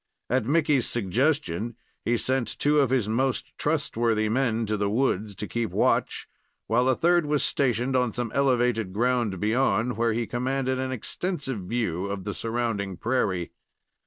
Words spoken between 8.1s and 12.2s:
some elevated ground beyond, where he commanded an extensive view